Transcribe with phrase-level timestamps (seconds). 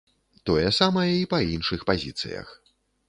[0.49, 2.47] Тое самае і па іншых пазіцыях.